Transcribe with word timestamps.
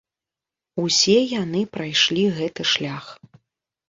Усе 0.83 1.17
яны 1.33 1.61
прайшлі 1.75 2.23
гэты 2.39 2.65
шлях. 2.71 3.05